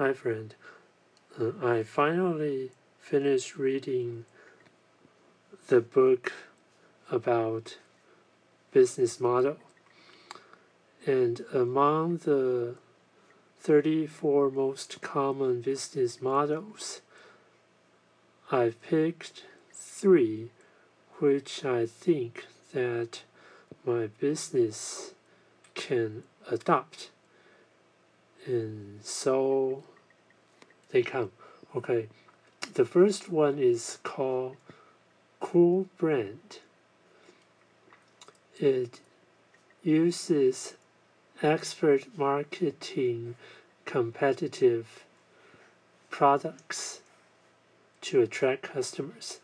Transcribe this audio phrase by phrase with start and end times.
[0.00, 0.54] Hi, friend.
[1.38, 4.24] Uh, I finally finished reading
[5.68, 6.32] the book
[7.10, 7.76] about
[8.72, 9.58] business model.
[11.04, 12.76] And among the
[13.58, 17.02] 34 most common business models,
[18.50, 20.48] I've picked three
[21.18, 23.24] which I think that
[23.84, 25.12] my business
[25.74, 27.10] can adopt.
[28.46, 29.84] And so
[30.90, 31.30] they come.
[31.76, 32.08] Okay.
[32.74, 34.56] The first one is called
[35.40, 36.60] Cool Brand.
[38.58, 39.00] It
[39.82, 40.74] uses
[41.42, 43.34] expert marketing
[43.86, 45.04] competitive
[46.10, 47.00] products
[48.02, 49.40] to attract customers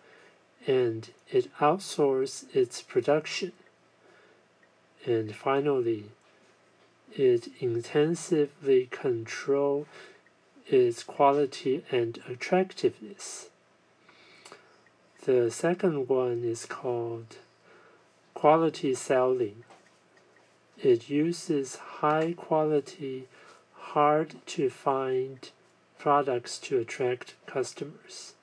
[0.67, 3.53] and it outsources its production
[5.05, 6.07] and finally
[7.15, 9.87] it intensively control
[10.67, 13.49] its quality and attractiveness
[15.25, 17.37] the second one is called
[18.35, 19.65] quality selling
[20.79, 23.29] it uses high quality,
[23.73, 25.51] hard to find
[25.99, 28.35] products to attract customers.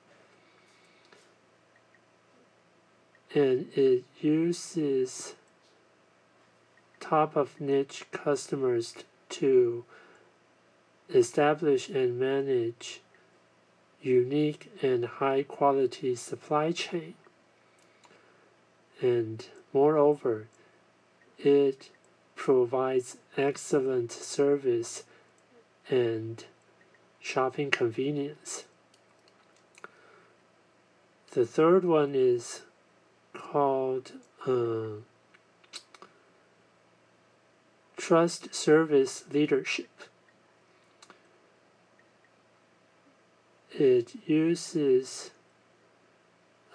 [3.34, 5.34] And it uses
[7.04, 8.94] top of niche customers
[9.28, 9.84] to
[11.12, 13.02] establish and manage
[14.00, 17.12] unique and high quality supply chain.
[19.02, 20.46] And moreover,
[21.38, 21.90] it
[22.36, 25.04] provides excellent service
[25.90, 26.42] and
[27.20, 28.64] shopping convenience.
[31.32, 32.62] The third one is
[33.34, 34.12] called
[34.46, 35.02] uh,
[37.96, 39.88] Trust Service Leadership.
[43.72, 45.30] It uses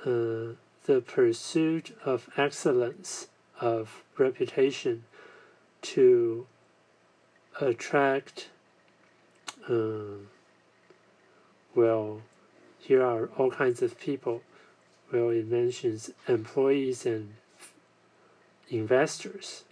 [0.06, 3.28] uh, the pursuit of excellence
[3.59, 5.03] of reputation
[5.81, 6.47] to
[7.62, 8.50] attract
[9.69, 10.24] uh,
[11.75, 12.22] well
[12.80, 14.41] here are all kinds of people
[15.12, 17.34] well it mentions employees and
[18.69, 19.63] investors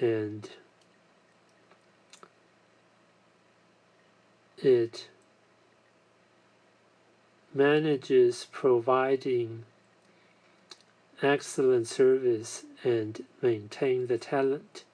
[0.00, 0.50] and
[4.58, 5.08] it
[7.54, 9.64] manages providing
[11.22, 14.84] excellent service and maintain the talent.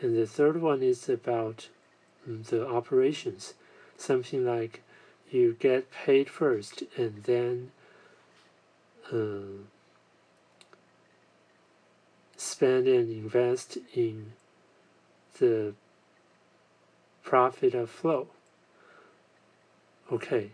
[0.00, 1.68] And the third one is about
[2.26, 3.54] the operations,
[3.96, 4.82] something like
[5.30, 7.70] you get paid first and then
[9.12, 9.62] uh,
[12.56, 14.32] spend and invest in
[15.38, 15.74] the
[17.22, 18.28] profit of flow.
[20.10, 20.52] Okay,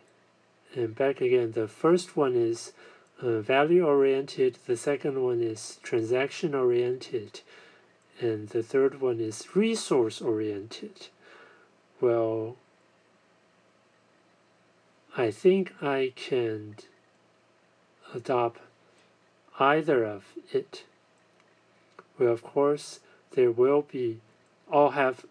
[0.74, 1.52] and back again.
[1.52, 2.72] The first one is
[3.22, 7.42] uh, value oriented, the second one is transaction oriented,
[8.20, 11.06] and the third one is resource oriented.
[12.00, 12.56] Well,
[15.16, 16.74] I think I can
[18.12, 18.60] adopt
[19.60, 20.82] either of it.
[22.18, 23.00] Well, of course,
[23.32, 24.20] there will be
[24.70, 25.24] all have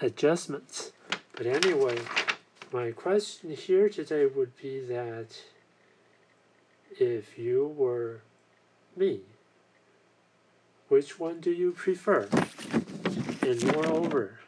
[0.00, 0.92] adjustments.
[1.32, 1.98] But anyway,
[2.72, 5.42] my question here today would be that
[6.98, 8.22] if you were
[8.96, 9.20] me,
[10.88, 12.28] which one do you prefer?
[13.42, 14.40] And moreover,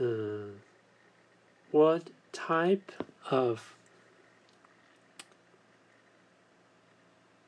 [0.00, 0.54] uh,
[1.70, 2.92] what type
[3.30, 3.74] of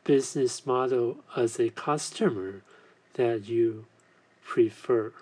[0.05, 2.63] business model as a customer
[3.15, 3.87] that you
[4.45, 5.13] prefer?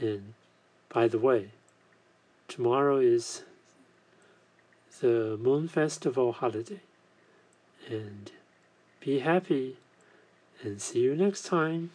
[0.00, 0.34] And
[0.88, 1.50] by the way,
[2.48, 3.42] tomorrow is
[5.00, 6.80] the Moon Festival holiday
[7.88, 8.30] and
[9.00, 9.76] be happy
[10.62, 11.90] and see you next time.